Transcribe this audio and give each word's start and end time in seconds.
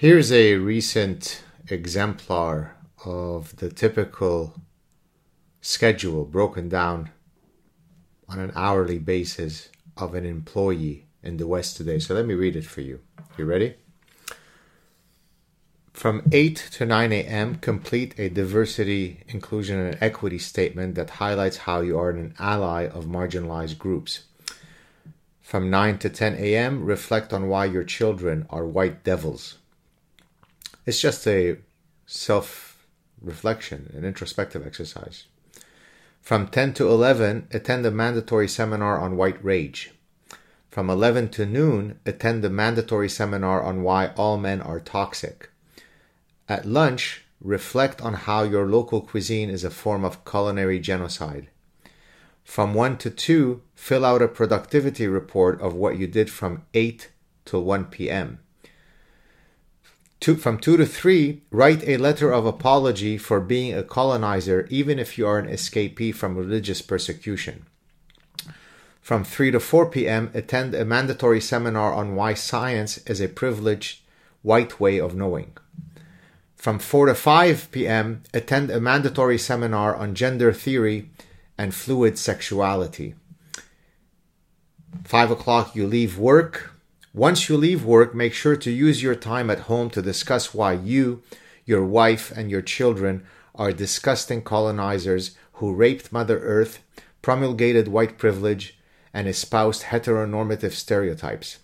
Here's 0.00 0.32
a 0.32 0.54
recent 0.54 1.42
exemplar 1.68 2.74
of 3.04 3.54
the 3.56 3.68
typical 3.68 4.54
schedule 5.60 6.24
broken 6.24 6.70
down 6.70 7.10
on 8.26 8.38
an 8.38 8.50
hourly 8.56 8.98
basis 8.98 9.68
of 9.98 10.14
an 10.14 10.24
employee 10.24 11.04
in 11.22 11.36
the 11.36 11.46
West 11.46 11.76
today. 11.76 11.98
So 11.98 12.14
let 12.14 12.24
me 12.24 12.32
read 12.32 12.56
it 12.56 12.64
for 12.64 12.80
you. 12.80 13.00
You 13.36 13.44
ready? 13.44 13.74
From 15.92 16.22
8 16.32 16.56
to 16.56 16.86
9 16.86 17.12
a.m., 17.12 17.56
complete 17.56 18.18
a 18.18 18.30
diversity, 18.30 19.22
inclusion, 19.28 19.78
and 19.78 19.98
equity 20.00 20.38
statement 20.38 20.94
that 20.94 21.10
highlights 21.10 21.58
how 21.58 21.82
you 21.82 21.98
are 21.98 22.08
an 22.08 22.34
ally 22.38 22.86
of 22.86 23.04
marginalized 23.04 23.76
groups. 23.76 24.24
From 25.42 25.68
9 25.68 25.98
to 25.98 26.08
10 26.08 26.36
a.m., 26.36 26.86
reflect 26.86 27.34
on 27.34 27.48
why 27.48 27.66
your 27.66 27.84
children 27.84 28.46
are 28.48 28.64
white 28.64 29.04
devils. 29.04 29.58
It's 30.86 31.00
just 31.00 31.26
a 31.26 31.58
self 32.06 32.86
reflection, 33.20 33.92
an 33.94 34.04
introspective 34.04 34.66
exercise. 34.66 35.24
From 36.22 36.48
10 36.48 36.74
to 36.74 36.88
11, 36.88 37.48
attend 37.50 37.84
a 37.84 37.90
mandatory 37.90 38.48
seminar 38.48 38.98
on 38.98 39.16
white 39.16 39.42
rage. 39.44 39.92
From 40.70 40.88
11 40.88 41.30
to 41.30 41.46
noon, 41.46 41.98
attend 42.06 42.42
the 42.42 42.50
mandatory 42.50 43.08
seminar 43.08 43.62
on 43.62 43.82
why 43.82 44.08
all 44.16 44.38
men 44.38 44.60
are 44.60 44.80
toxic. 44.80 45.50
At 46.48 46.66
lunch, 46.66 47.24
reflect 47.40 48.00
on 48.00 48.14
how 48.14 48.44
your 48.44 48.66
local 48.66 49.00
cuisine 49.00 49.50
is 49.50 49.64
a 49.64 49.70
form 49.70 50.04
of 50.04 50.24
culinary 50.24 50.78
genocide. 50.78 51.48
From 52.44 52.74
1 52.74 52.98
to 52.98 53.10
2, 53.10 53.62
fill 53.74 54.04
out 54.04 54.22
a 54.22 54.28
productivity 54.28 55.06
report 55.06 55.60
of 55.60 55.74
what 55.74 55.98
you 55.98 56.06
did 56.06 56.30
from 56.30 56.64
8 56.72 57.10
to 57.46 57.58
1 57.58 57.86
p.m 57.86 58.38
two, 60.20 60.36
from 60.36 60.58
two 60.58 60.76
to 60.76 60.86
three, 60.86 61.42
write 61.50 61.82
a 61.88 61.96
letter 61.96 62.30
of 62.30 62.46
apology 62.46 63.18
for 63.18 63.40
being 63.40 63.74
a 63.74 63.82
colonizer, 63.82 64.66
even 64.70 64.98
if 64.98 65.18
you 65.18 65.26
are 65.26 65.38
an 65.38 65.48
escapee 65.48 66.14
from 66.14 66.36
religious 66.36 66.82
persecution. 66.82 67.66
From 69.00 69.24
3 69.24 69.50
to 69.52 69.60
4 69.60 69.90
p.m., 69.90 70.30
attend 70.34 70.74
a 70.74 70.84
mandatory 70.84 71.40
seminar 71.40 71.92
on 71.92 72.14
why 72.14 72.34
science 72.34 72.98
is 72.98 73.20
a 73.20 73.28
privileged 73.28 74.02
white 74.42 74.78
way 74.78 75.00
of 75.00 75.16
knowing. 75.16 75.56
From 76.54 76.78
4 76.78 77.06
to 77.06 77.14
5 77.14 77.72
p.m., 77.72 78.22
attend 78.34 78.70
a 78.70 78.80
mandatory 78.80 79.38
seminar 79.38 79.96
on 79.96 80.14
gender 80.14 80.52
theory 80.52 81.10
and 81.56 81.74
fluid 81.74 82.18
sexuality. 82.18 83.14
5 85.04 85.30
o'clock, 85.30 85.74
you 85.74 85.86
leave 85.86 86.18
work. 86.18 86.69
Once 87.12 87.48
you 87.48 87.56
leave 87.56 87.84
work, 87.84 88.14
make 88.14 88.32
sure 88.32 88.54
to 88.54 88.70
use 88.70 89.02
your 89.02 89.16
time 89.16 89.50
at 89.50 89.60
home 89.60 89.90
to 89.90 90.00
discuss 90.00 90.54
why 90.54 90.72
you, 90.72 91.22
your 91.64 91.84
wife, 91.84 92.30
and 92.30 92.50
your 92.50 92.62
children 92.62 93.26
are 93.56 93.72
disgusting 93.72 94.40
colonizers 94.40 95.36
who 95.54 95.74
raped 95.74 96.12
Mother 96.12 96.38
Earth, 96.38 96.84
promulgated 97.20 97.88
white 97.88 98.16
privilege, 98.16 98.78
and 99.12 99.26
espoused 99.26 99.82
heteronormative 99.82 100.70
stereotypes. 100.70 101.58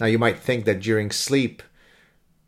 Now, 0.00 0.06
you 0.06 0.18
might 0.18 0.38
think 0.40 0.64
that 0.64 0.80
during 0.80 1.12
sleep, 1.12 1.62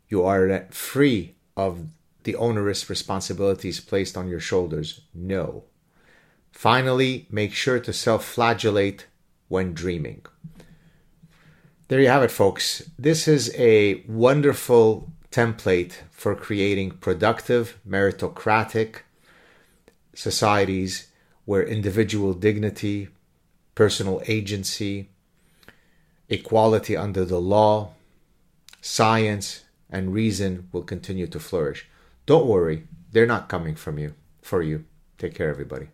you 0.09 0.25
are 0.25 0.67
free 0.71 1.35
of 1.55 1.87
the 2.23 2.35
onerous 2.35 2.89
responsibilities 2.89 3.79
placed 3.79 4.17
on 4.17 4.27
your 4.27 4.41
shoulders. 4.41 5.01
No. 5.13 5.63
Finally, 6.51 7.27
make 7.31 7.53
sure 7.53 7.79
to 7.79 7.93
self 7.93 8.25
flagellate 8.25 9.05
when 9.47 9.73
dreaming. 9.73 10.25
There 11.93 12.01
you 12.01 12.07
have 12.07 12.23
it, 12.23 12.31
folks. 12.31 12.89
This 12.97 13.27
is 13.27 13.53
a 13.55 14.01
wonderful 14.07 15.11
template 15.29 15.93
for 16.09 16.33
creating 16.33 16.93
productive, 16.93 17.79
meritocratic 17.87 19.01
societies 20.15 21.09
where 21.45 21.61
individual 21.61 22.33
dignity, 22.33 23.09
personal 23.75 24.23
agency, 24.25 25.11
equality 26.29 26.97
under 26.97 27.25
the 27.25 27.39
law, 27.39 27.91
science, 28.81 29.63
and 29.87 30.15
reason 30.15 30.69
will 30.71 30.81
continue 30.81 31.27
to 31.27 31.39
flourish. 31.39 31.87
Don't 32.25 32.47
worry, 32.47 32.87
they're 33.11 33.27
not 33.27 33.49
coming 33.49 33.75
from 33.75 33.99
you 33.99 34.15
for 34.41 34.63
you. 34.63 34.85
Take 35.19 35.35
care, 35.35 35.49
everybody. 35.49 35.89